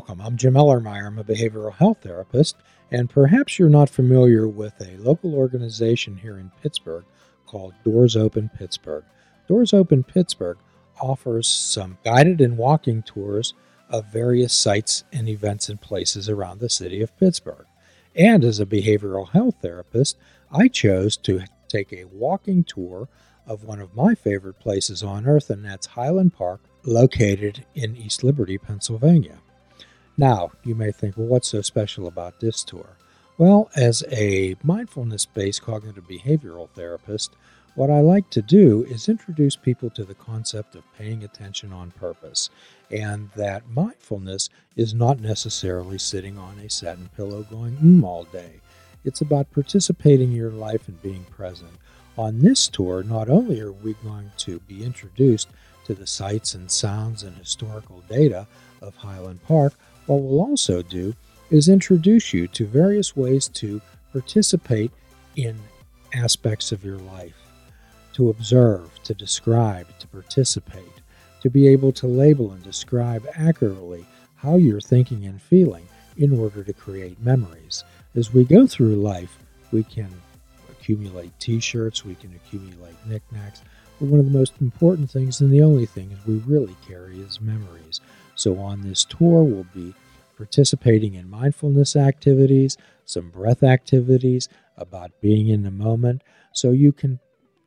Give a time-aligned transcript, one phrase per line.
[0.00, 0.22] Welcome.
[0.22, 1.08] I'm Jim Ellermeyer.
[1.08, 2.56] I'm a behavioral health therapist,
[2.90, 7.04] and perhaps you're not familiar with a local organization here in Pittsburgh
[7.44, 9.04] called Doors Open Pittsburgh.
[9.46, 10.56] Doors Open Pittsburgh
[11.02, 13.52] offers some guided and walking tours
[13.90, 17.66] of various sites and events and places around the city of Pittsburgh.
[18.16, 20.16] And as a behavioral health therapist,
[20.50, 23.10] I chose to take a walking tour
[23.46, 28.24] of one of my favorite places on earth, and that's Highland Park, located in East
[28.24, 29.40] Liberty, Pennsylvania.
[30.16, 32.96] Now, you may think, well, what's so special about this tour?
[33.38, 37.34] Well, as a mindfulness based cognitive behavioral therapist,
[37.74, 41.92] what I like to do is introduce people to the concept of paying attention on
[41.92, 42.50] purpose,
[42.90, 48.60] and that mindfulness is not necessarily sitting on a satin pillow going mm all day.
[49.04, 51.72] It's about participating in your life and being present.
[52.18, 55.48] On this tour, not only are we going to be introduced
[55.86, 58.46] to the sights and sounds and historical data
[58.82, 59.74] of Highland Park,
[60.10, 61.14] what we'll also do
[61.50, 63.80] is introduce you to various ways to
[64.10, 64.90] participate
[65.36, 65.56] in
[66.12, 67.36] aspects of your life,
[68.12, 71.00] to observe, to describe, to participate,
[71.40, 76.64] to be able to label and describe accurately how you're thinking and feeling in order
[76.64, 77.84] to create memories.
[78.16, 79.38] As we go through life,
[79.70, 80.10] we can
[80.72, 83.62] accumulate t shirts, we can accumulate knickknacks,
[84.00, 87.40] but one of the most important things and the only thing we really carry is
[87.40, 88.00] memories.
[88.40, 89.92] So on this tour, we'll be
[90.38, 96.22] participating in mindfulness activities, some breath activities about being in the moment,
[96.54, 97.20] so you can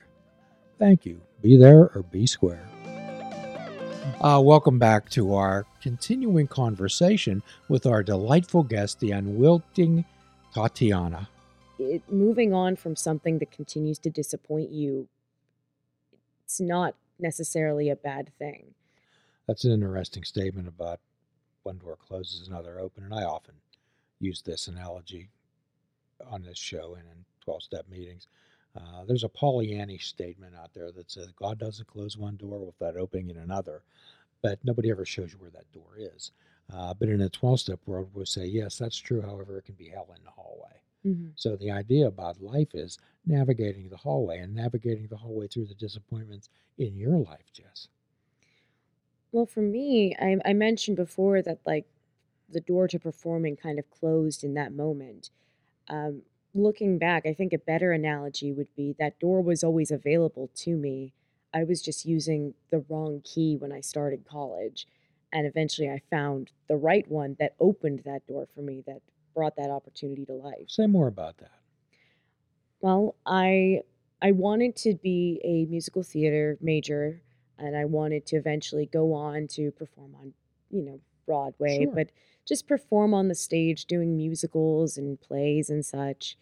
[0.78, 1.22] Thank you.
[1.40, 2.73] Be there or be square.
[4.20, 10.04] Uh, welcome back to our continuing conversation with our delightful guest, the unwilting
[10.52, 11.26] Tatiana.
[11.78, 15.08] It, moving on from something that continues to disappoint you,
[16.44, 18.74] it's not necessarily a bad thing.
[19.46, 21.00] That's an interesting statement about
[21.62, 23.54] one door closes, another open, and I often
[24.20, 25.30] use this analogy
[26.30, 28.28] on this show and in 12 step meetings.
[28.76, 32.96] Uh, there's a Pollyannish statement out there that says God doesn't close one door without
[32.96, 33.82] opening another,
[34.42, 36.32] but nobody ever shows you where that door is.
[36.72, 39.20] Uh, but in a 12 step world, we'll say, yes, that's true.
[39.20, 40.80] However, it can be hell in the hallway.
[41.06, 41.28] Mm-hmm.
[41.36, 45.74] So the idea about life is navigating the hallway and navigating the hallway through the
[45.74, 46.48] disappointments
[46.78, 47.88] in your life, Jess.
[49.30, 51.86] Well, for me, I, I mentioned before that like
[52.48, 55.30] the door to performing kind of closed in that moment.
[55.88, 56.22] Um,
[56.54, 60.76] looking back, I think a better analogy would be that door was always available to
[60.76, 61.14] me.
[61.52, 64.86] I was just using the wrong key when I started college.
[65.32, 69.02] And eventually I found the right one that opened that door for me, that
[69.34, 70.68] brought that opportunity to life.
[70.68, 71.62] Say more about that.
[72.80, 73.82] Well, I
[74.20, 77.22] I wanted to be a musical theater major
[77.58, 80.34] and I wanted to eventually go on to perform on,
[80.70, 81.92] you know, Broadway, Sure.
[81.92, 82.10] but
[82.46, 86.36] just perform on the stage doing musicals and plays and such.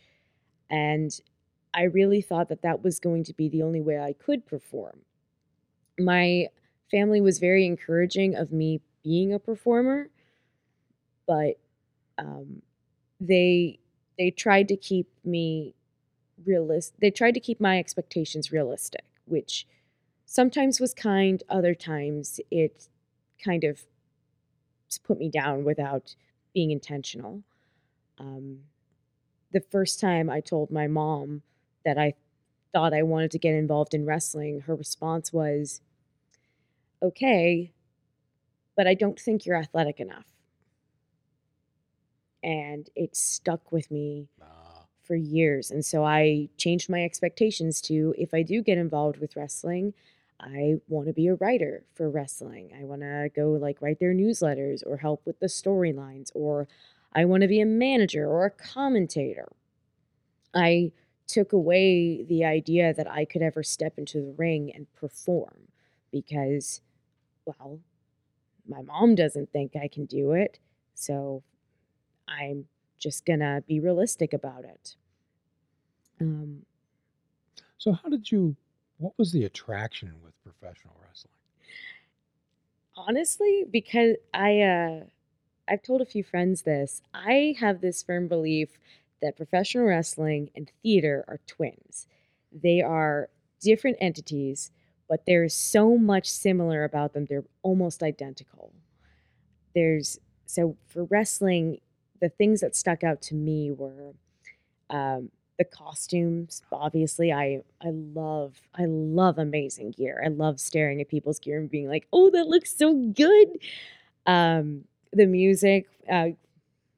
[0.71, 1.11] And
[1.75, 5.01] I really thought that that was going to be the only way I could perform.
[5.99, 6.49] My
[6.91, 10.09] family was very encouraging of me being a performer,
[11.27, 11.59] but
[12.19, 12.63] um,
[13.21, 13.79] they
[14.19, 15.75] they tried to keep me
[16.45, 16.95] realist.
[17.01, 19.67] They tried to keep my expectations realistic, which
[20.27, 22.89] sometimes was kind, other times it
[23.43, 23.85] kind of
[24.99, 26.15] put me down without
[26.55, 27.43] being intentional.
[28.19, 28.61] Um,
[29.53, 31.43] the first time I told my mom
[31.85, 32.15] that I
[32.73, 35.81] thought I wanted to get involved in wrestling, her response was,
[37.03, 37.73] okay,
[38.77, 40.27] but I don't think you're athletic enough.
[42.43, 45.71] And it stuck with me Ah, for years.
[45.71, 49.95] And so I changed my expectations to if I do get involved with wrestling,
[50.43, 52.73] I want to be a writer for wrestling.
[52.79, 56.69] I want to go like write their newsletters or help with the storylines, or
[57.13, 59.53] I want to be a manager or a commentator.
[60.55, 60.93] I
[61.27, 65.69] took away the idea that I could ever step into the ring and perform
[66.11, 66.83] because,
[67.47, 67.81] well,
[68.69, 70.59] my mom doesn't think I can do it.
[70.95, 71.43] So
[72.29, 72.67] I'm
[72.99, 74.97] just gonna be realistic about it.
[76.21, 76.65] Um,
[77.79, 78.57] so, how did you,
[79.03, 81.33] what was the attraction with professional wrestling?
[82.97, 85.01] honestly, because I uh,
[85.69, 88.79] I've told a few friends this, I have this firm belief
[89.21, 92.07] that professional wrestling and theater are twins.
[92.53, 93.29] They are
[93.61, 94.73] different entities,
[95.09, 97.27] but there's so much similar about them.
[97.27, 98.73] They're almost identical.
[99.75, 101.81] There's so for wrestling,
[102.21, 104.13] the things that stuck out to me were
[104.91, 105.31] um,
[105.63, 106.63] the costumes.
[106.73, 110.23] Obviously, I I love I love amazing gear.
[110.25, 113.49] I love staring at people's gear and being like, "Oh, that looks so good."
[114.27, 116.31] Um, the music, uh,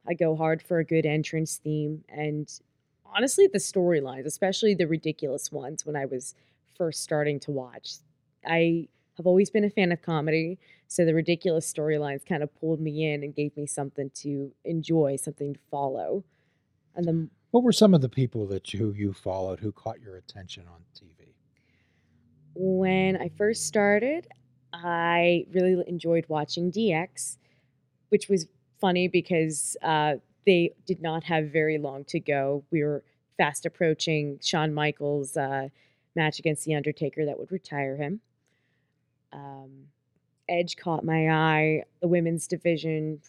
[0.08, 2.48] I go hard for a good entrance theme, and
[3.04, 6.34] honestly, the storylines, especially the ridiculous ones, when I was
[6.76, 7.94] first starting to watch,
[8.46, 10.58] I have always been a fan of comedy.
[10.88, 15.16] So the ridiculous storylines kind of pulled me in and gave me something to enjoy,
[15.16, 16.24] something to follow.
[16.94, 20.16] And then what were some of the people that you you followed who caught your
[20.16, 21.34] attention on TV?
[22.56, 24.26] When I first started,
[24.72, 27.36] I really enjoyed watching DX,
[28.08, 28.48] which was
[28.80, 30.14] funny because uh,
[30.44, 32.64] they did not have very long to go.
[32.72, 33.04] We were
[33.38, 35.68] fast approaching Shawn Michaels' uh,
[36.16, 38.20] match against The Undertaker that would retire him.
[39.32, 39.84] Um,
[40.48, 41.84] Edge caught my eye.
[42.02, 43.20] The women's division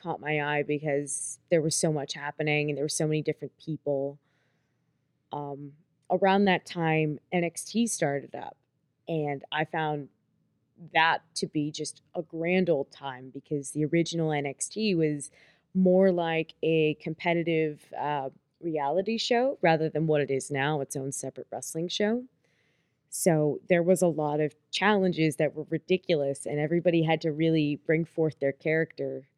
[0.00, 3.52] caught my eye because there was so much happening and there were so many different
[3.58, 4.18] people.
[5.32, 5.72] Um,
[6.10, 8.56] around that time, NXT started up,
[9.08, 10.08] and I found
[10.94, 15.30] that to be just a grand old time because the original NXT was
[15.74, 18.30] more like a competitive uh,
[18.60, 22.24] reality show rather than what it is now, its own separate wrestling show.
[23.10, 27.80] So there was a lot of challenges that were ridiculous, and everybody had to really
[27.84, 29.28] bring forth their character.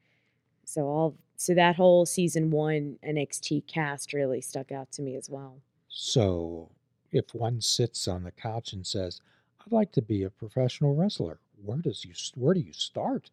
[0.65, 5.29] So all so that whole season one NXT cast really stuck out to me as
[5.31, 5.63] well.
[5.89, 6.73] So
[7.13, 9.21] if one sits on the couch and says,
[9.61, 13.31] "I'd like to be a professional wrestler," where does you where do you start?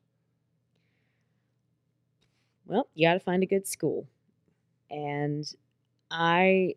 [2.66, 4.08] Well, you got to find a good school,
[4.90, 5.46] and
[6.12, 6.76] I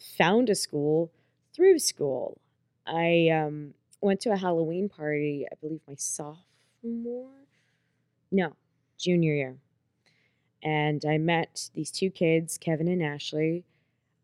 [0.00, 1.12] found a school
[1.54, 2.40] through school.
[2.86, 7.46] I um, went to a Halloween party, I believe my sophomore,
[8.30, 8.56] no,
[8.98, 9.56] junior year.
[10.62, 13.64] And I met these two kids, Kevin and Ashley.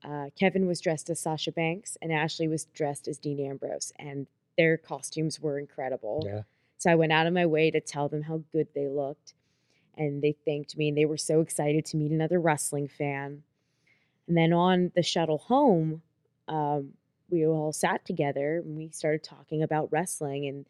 [0.03, 4.27] Uh, Kevin was dressed as Sasha Banks, and Ashley was dressed as Dean Ambrose, and
[4.57, 6.23] their costumes were incredible.
[6.25, 6.43] Yeah.
[6.79, 9.35] So I went out of my way to tell them how good they looked,
[9.99, 13.43] and they thanked me, and they were so excited to meet another wrestling fan.
[14.27, 16.01] And then on the shuttle home,
[16.49, 16.95] um,
[17.31, 20.67] we all sat together and we started talking about wrestling and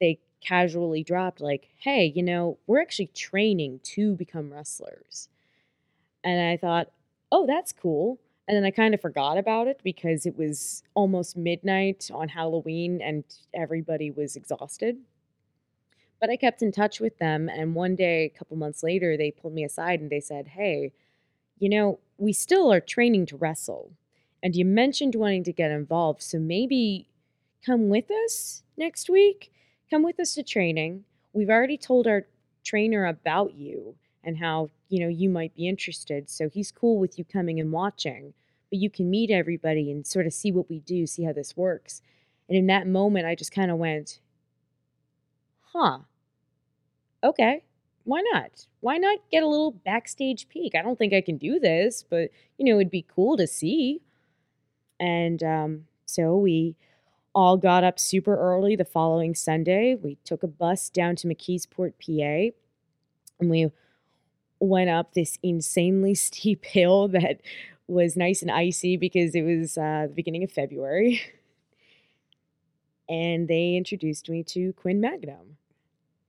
[0.00, 5.28] they casually dropped like hey you know we're actually training to become wrestlers
[6.24, 6.90] and i thought
[7.30, 11.36] oh that's cool and then i kind of forgot about it because it was almost
[11.36, 14.96] midnight on halloween and everybody was exhausted
[16.20, 19.30] but i kept in touch with them and one day a couple months later they
[19.30, 20.92] pulled me aside and they said hey
[21.58, 23.92] you know we still are training to wrestle
[24.42, 26.22] and you mentioned wanting to get involved.
[26.22, 27.06] So maybe
[27.64, 29.52] come with us next week.
[29.90, 31.04] Come with us to training.
[31.32, 32.26] We've already told our
[32.64, 36.30] trainer about you and how, you know, you might be interested.
[36.30, 38.34] So he's cool with you coming and watching.
[38.70, 41.56] But you can meet everybody and sort of see what we do, see how this
[41.56, 42.02] works.
[42.48, 44.20] And in that moment, I just kind of went,
[45.72, 45.98] huh,
[47.24, 47.64] okay,
[48.04, 48.66] why not?
[48.80, 50.74] Why not get a little backstage peek?
[50.74, 54.02] I don't think I can do this, but, you know, it'd be cool to see.
[55.00, 56.76] And um, so we
[57.34, 59.94] all got up super early the following Sunday.
[59.94, 62.54] We took a bus down to McKeesport, PA,
[63.38, 63.70] and we
[64.58, 67.40] went up this insanely steep hill that
[67.86, 71.20] was nice and icy because it was uh, the beginning of February.
[73.08, 75.56] and they introduced me to Quinn Magnum.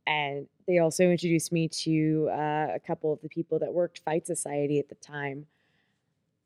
[0.07, 4.25] And they also introduced me to uh, a couple of the people that worked Fight
[4.25, 5.45] Society at the time.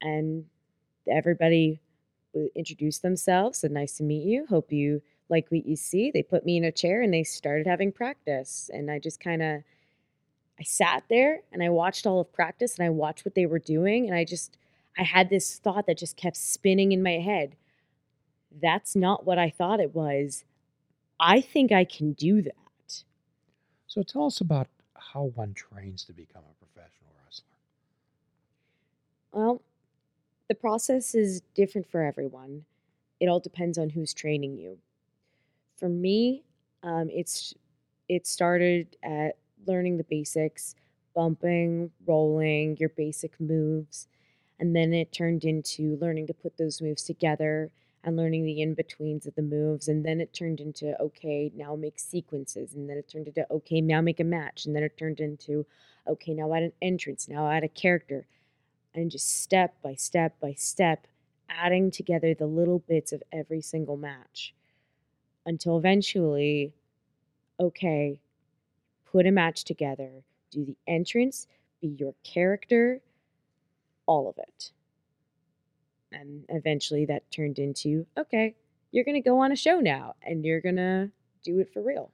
[0.02, 0.46] And
[1.10, 1.80] everybody
[2.56, 4.46] introduced themselves, said, Nice to meet you.
[4.48, 6.12] Hope you like what you see.
[6.12, 8.70] They put me in a chair and they started having practice.
[8.74, 9.64] And I just kind of,
[10.60, 13.60] I sat there and I watched all of practice and I watched what they were
[13.60, 14.08] doing.
[14.08, 14.58] And I just,
[14.98, 17.56] I had this thought that just kept spinning in my head.
[18.62, 20.46] That's not what I thought it was.
[21.20, 23.04] I think I can do that.
[23.88, 27.46] So tell us about how one trains to become a professional wrestler.
[29.32, 29.62] Well,
[30.48, 32.66] the process is different for everyone.
[33.20, 34.78] It all depends on who's training you.
[35.78, 36.44] For me,
[36.84, 37.54] um, it's
[38.08, 40.76] it started at learning the basics,
[41.16, 44.08] bumping, rolling, your basic moves,
[44.60, 47.72] and then it turned into learning to put those moves together
[48.04, 49.88] and learning the in betweens of the moves.
[49.88, 52.76] And then it turned into, okay, now make sequences.
[52.76, 54.66] And then it turned into, okay, now make a match.
[54.66, 55.66] And then it turned into,
[56.08, 58.28] okay, now add an entrance, now add a character
[58.98, 61.08] and just step by step by step
[61.50, 64.54] adding together the little bits of every single match.
[65.46, 66.74] until eventually,
[67.60, 68.20] okay,
[69.12, 71.48] put a match together, do the entrance,
[71.82, 73.02] be your character,
[74.06, 74.72] all of it.
[76.12, 78.56] And eventually that turned into, okay,
[78.92, 81.12] you're going to go on a show now and you're going to
[81.44, 82.12] do it for real.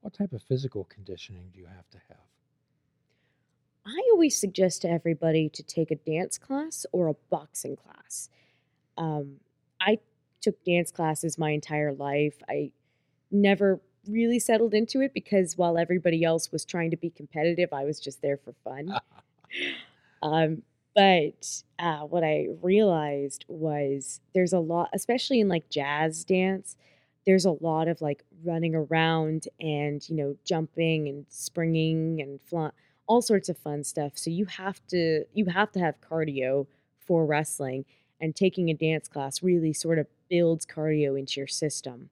[0.00, 2.18] What type of physical conditioning do you have to have?
[3.86, 8.28] I always suggest to everybody to take a dance class or a boxing class.
[8.96, 9.36] Um,
[9.80, 9.98] I
[10.40, 12.36] took dance classes my entire life.
[12.48, 12.72] I
[13.30, 17.84] never really settled into it because while everybody else was trying to be competitive, I
[17.84, 18.98] was just there for fun.
[20.22, 20.62] um,
[20.94, 26.76] but uh, what I realized was there's a lot, especially in like jazz dance,
[27.24, 32.72] there's a lot of like running around and, you know, jumping and springing and flying,
[33.06, 34.12] all sorts of fun stuff.
[34.16, 36.66] So you have to, you have to have cardio
[37.06, 37.84] for wrestling
[38.20, 42.10] and taking a dance class really sort of builds cardio into your system.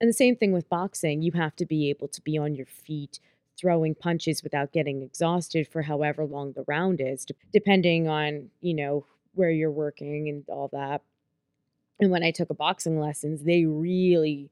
[0.00, 2.66] And the same thing with boxing, you have to be able to be on your
[2.66, 3.20] feet
[3.56, 9.06] throwing punches without getting exhausted for however long the round is, depending on, you know,
[9.34, 11.02] where you're working and all that.
[12.00, 14.50] And when I took a boxing lessons, they really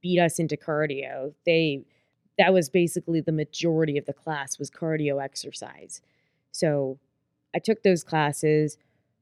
[0.00, 1.34] beat us into cardio.
[1.44, 1.84] They
[2.38, 6.00] that was basically the majority of the class was cardio exercise.
[6.50, 6.98] So
[7.54, 8.78] I took those classes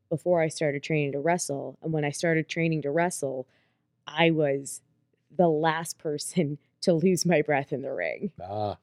[0.08, 1.78] before I started training to wrestle.
[1.82, 3.46] And when I started training to wrestle,
[4.06, 4.82] I was
[5.36, 8.32] the last person to lose my breath in the ring.
[8.42, 8.76] Ah.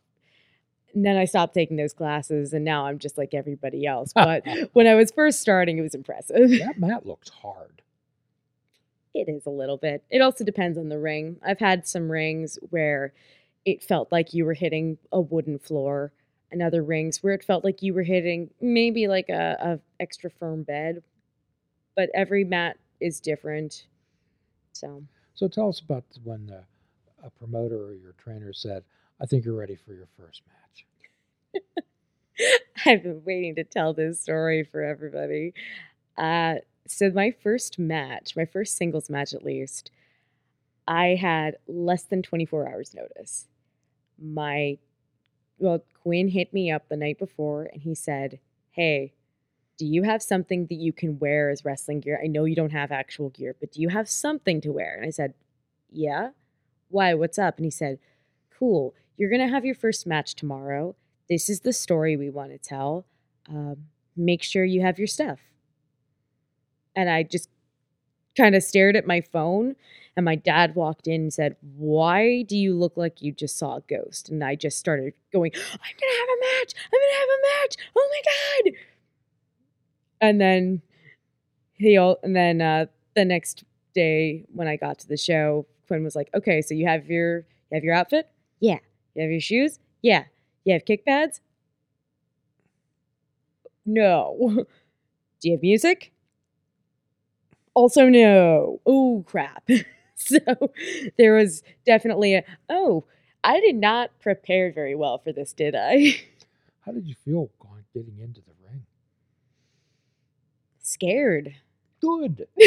[0.93, 4.13] And then I stopped taking those classes, and now I'm just like everybody else.
[4.15, 4.43] But
[4.73, 6.49] when I was first starting, it was impressive.
[6.49, 7.81] That mat looks hard.
[9.13, 10.03] It is a little bit.
[10.09, 11.37] It also depends on the ring.
[11.45, 13.13] I've had some rings where
[13.67, 16.13] it felt like you were hitting a wooden floor,
[16.51, 20.29] and other rings where it felt like you were hitting maybe like a, a extra
[20.29, 21.03] firm bed.
[21.93, 23.87] But every mat is different.
[24.71, 25.03] So.
[25.33, 26.63] So tell us about when the
[27.23, 28.83] a promoter or your trainer said,
[29.19, 31.65] I think you're ready for your first match?
[32.85, 35.53] I've been waiting to tell this story for everybody.
[36.17, 36.55] Uh,
[36.87, 39.91] so, my first match, my first singles match at least,
[40.87, 43.47] I had less than 24 hours notice.
[44.21, 44.77] My,
[45.59, 48.39] well, Quinn hit me up the night before and he said,
[48.71, 49.13] Hey,
[49.77, 52.19] do you have something that you can wear as wrestling gear?
[52.23, 54.95] I know you don't have actual gear, but do you have something to wear?
[54.95, 55.33] And I said,
[55.91, 56.29] Yeah.
[56.89, 57.13] Why?
[57.13, 57.57] What's up?
[57.57, 57.99] And he said,
[58.57, 58.93] Cool.
[59.17, 60.95] You're going to have your first match tomorrow.
[61.29, 63.05] This is the story we want to tell.
[63.49, 65.39] Um, make sure you have your stuff.
[66.95, 67.49] And I just
[68.37, 69.75] kind of stared at my phone.
[70.15, 73.77] And my dad walked in and said, Why do you look like you just saw
[73.77, 74.29] a ghost?
[74.29, 76.73] And I just started going, I'm going to have a match.
[76.85, 77.77] I'm going to have a match.
[77.97, 78.73] Oh my God.
[80.21, 80.81] And then
[81.73, 83.63] he, all, and then uh, the next
[83.93, 87.39] day when I got to the show, Quinn was like, "Okay, so you have your
[87.39, 88.29] you have your outfit?
[88.59, 88.79] Yeah.
[89.15, 89.79] You have your shoes?
[90.01, 90.25] Yeah.
[90.65, 91.41] You have kick pads?
[93.85, 94.65] No.
[95.41, 96.11] Do you have music?
[97.77, 98.81] Also no.
[98.87, 99.69] Oh crap.
[100.15, 100.39] so
[101.19, 103.03] there was definitely a oh,
[103.43, 106.15] I did not prepare very well for this, did I?
[106.87, 108.87] How did you feel going getting into the ring?
[110.81, 111.53] Scared.
[112.01, 112.47] Good.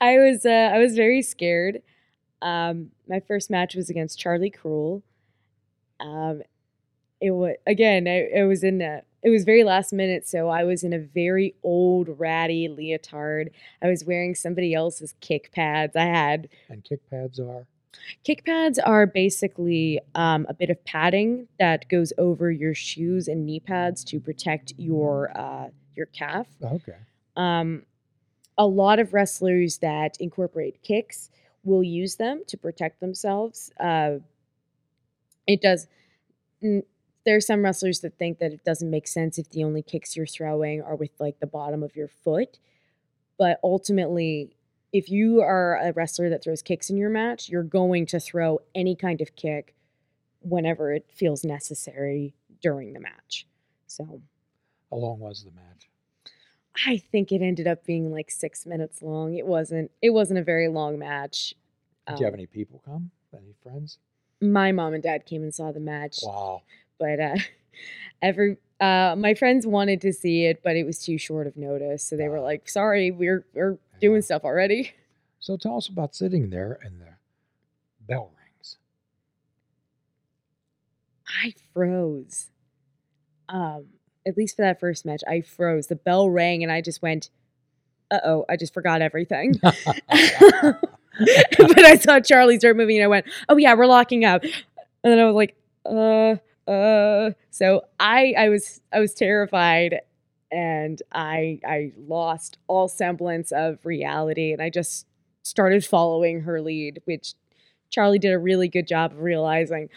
[0.00, 1.82] I was uh, I was very scared.
[2.40, 5.02] Um, my first match was against Charlie Cruel.
[6.00, 6.40] Um,
[7.20, 8.08] it was again.
[8.08, 10.98] I, it was in a, It was very last minute, so I was in a
[10.98, 13.50] very old ratty leotard.
[13.80, 15.94] I was wearing somebody else's kick pads.
[15.94, 17.66] I had and kick pads are
[18.24, 23.46] kick pads are basically um, a bit of padding that goes over your shoes and
[23.46, 26.46] knee pads to protect your uh, your calf.
[26.62, 26.96] Okay.
[27.36, 27.84] Um,
[28.58, 31.30] a lot of wrestlers that incorporate kicks
[31.64, 33.72] will use them to protect themselves.
[33.78, 34.16] Uh,
[35.46, 35.86] it does.
[36.62, 36.82] N-
[37.24, 40.16] there are some wrestlers that think that it doesn't make sense if the only kicks
[40.16, 42.58] you're throwing are with like the bottom of your foot.
[43.38, 44.56] But ultimately,
[44.92, 48.60] if you are a wrestler that throws kicks in your match, you're going to throw
[48.74, 49.74] any kind of kick
[50.40, 53.46] whenever it feels necessary during the match.
[53.86, 54.22] So,
[54.90, 55.88] how long was the match?
[56.86, 59.34] I think it ended up being like six minutes long.
[59.34, 59.90] It wasn't.
[60.00, 61.54] It wasn't a very long match.
[62.06, 63.10] Did um, you have um any people come?
[63.34, 63.98] Any friends?
[64.40, 66.18] My mom and dad came and saw the match.
[66.22, 66.62] Wow.
[67.02, 67.36] But uh,
[68.22, 72.04] every uh, my friends wanted to see it, but it was too short of notice,
[72.04, 74.26] so they were like, "Sorry, we're we're doing yeah.
[74.26, 74.92] stuff already."
[75.40, 77.14] So tell us about sitting there and the
[78.06, 78.76] bell rings.
[81.26, 82.50] I froze.
[83.48, 83.86] Um,
[84.24, 85.88] at least for that first match, I froze.
[85.88, 87.30] The bell rang and I just went,
[88.12, 89.54] uh oh, I just forgot everything.
[89.62, 89.74] but
[91.84, 94.44] I saw Charlie start moving and I went, oh yeah, we're locking up.
[94.44, 94.52] And
[95.12, 96.36] then I was like, uh,
[96.72, 97.32] uh.
[97.50, 100.00] So I, I was, I was terrified
[100.50, 105.06] and I, I lost all semblance of reality and I just
[105.42, 107.34] started following her lead, which
[107.90, 109.88] Charlie did a really good job of realizing,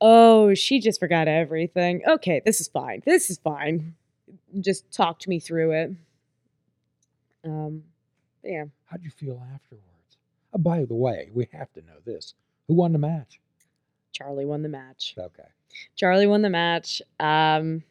[0.00, 2.02] oh, she just forgot everything.
[2.06, 3.02] Okay, this is fine.
[3.04, 3.94] This is fine.
[4.60, 5.90] Just talked me through it.
[7.44, 7.84] Um,
[8.42, 8.64] yeah.
[8.84, 9.84] How'd you feel afterwards?
[10.52, 12.34] Oh, by the way, we have to know this.
[12.66, 13.40] Who won the match?
[14.12, 15.14] Charlie won the match.
[15.18, 15.48] Okay.
[15.96, 17.82] Charlie won the match, um,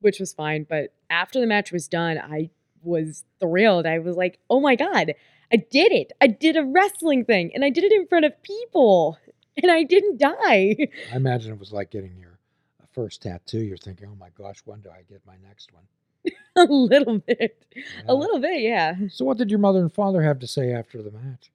[0.00, 0.66] which was fine.
[0.68, 2.50] But after the match was done, I
[2.82, 3.86] was thrilled.
[3.86, 5.14] I was like, oh my God,
[5.52, 6.12] I did it.
[6.20, 9.18] I did a wrestling thing and I did it in front of people
[9.62, 10.76] and I didn't die.
[11.12, 12.38] I imagine it was like getting your
[12.92, 13.60] first tattoo.
[13.60, 15.84] You're thinking, oh my gosh, when do I get my next one?
[16.56, 17.64] a little bit.
[17.74, 17.82] Yeah.
[18.08, 18.94] A little bit, yeah.
[19.10, 21.50] So, what did your mother and father have to say after the match?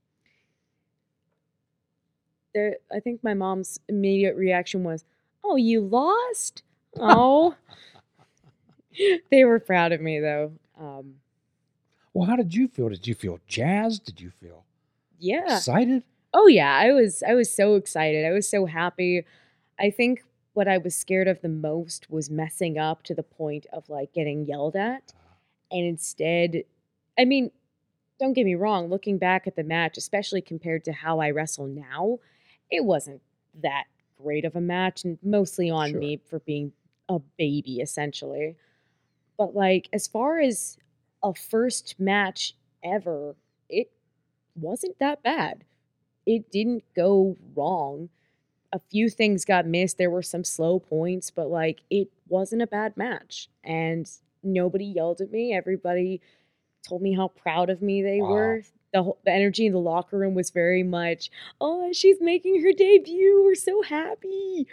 [2.54, 5.04] There, I think my mom's immediate reaction was,
[5.44, 6.64] "Oh, you lost?
[7.00, 7.56] Oh."
[9.32, 10.54] they were proud of me though.
[10.80, 11.16] Um,
[12.14, 12.90] Well, how did you feel?
[12.90, 14.06] Did you feel jazzed?
[14.06, 14.66] Did you feel
[15.20, 15.58] yeah.
[15.58, 16.04] excited?
[16.34, 18.26] Oh yeah, I was I was so excited.
[18.26, 19.26] I was so happy.
[19.80, 23.66] I think what I was scared of the most was messing up to the point
[23.72, 25.14] of like getting yelled at.
[25.72, 26.64] And instead,
[27.18, 27.52] I mean,
[28.20, 31.68] don't get me wrong, looking back at the match, especially compared to how I wrestle
[31.68, 32.20] now,
[32.70, 33.22] it wasn't
[33.62, 33.86] that
[34.24, 36.00] great of a match and mostly on Sure.
[36.00, 36.74] me for being
[37.10, 38.56] a baby essentially.
[39.38, 40.78] But like as far as
[41.24, 43.36] a first match ever,
[43.70, 43.92] it
[44.56, 45.66] wasn't that bad
[46.28, 48.10] it didn't go wrong.
[48.74, 49.98] A few things got missed.
[49.98, 53.50] There were some slow points, but like it wasn't a bad match.
[53.64, 54.10] And
[54.44, 55.54] nobody yelled at me.
[55.54, 56.22] Everybody
[56.88, 58.30] told me how proud of me they Wow.
[58.30, 58.64] were.
[58.94, 63.44] The, the energy in the locker room was very much, oh, she's making her debut.
[63.46, 64.68] We're so happy.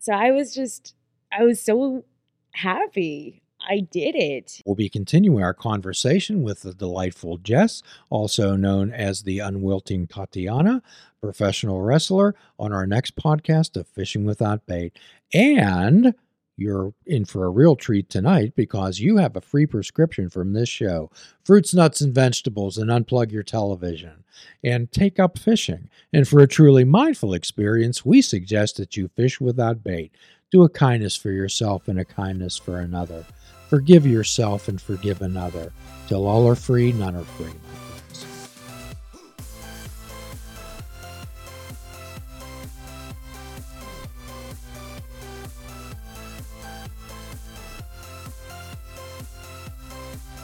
[0.00, 0.94] So I was just,
[1.32, 2.04] I was so
[2.52, 3.42] happy.
[3.68, 4.62] I did it.
[4.64, 10.82] We'll be continuing our conversation with the delightful Jess, also known as the unwilting Tatiana,
[11.20, 14.98] professional wrestler, on our next podcast of Fishing Without Bait.
[15.34, 16.14] And
[16.60, 20.68] you're in for a real treat tonight because you have a free prescription from this
[20.68, 21.10] show
[21.42, 24.24] fruits, nuts, and vegetables, and unplug your television
[24.62, 25.88] and take up fishing.
[26.12, 30.12] And for a truly mindful experience, we suggest that you fish without bait.
[30.50, 33.24] Do a kindness for yourself and a kindness for another.
[33.68, 35.72] Forgive yourself and forgive another.
[36.08, 37.52] Till all are free, none are free,